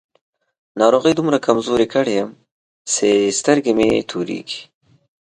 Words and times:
ناروغۍ 0.79 1.13
دومره 1.15 1.37
کمزوری 1.45 1.87
کړی 1.93 2.13
يم 2.19 2.29
چې 2.93 3.09
سترګې 3.39 3.71
مې 3.77 3.89
تورېږي. 4.09 4.61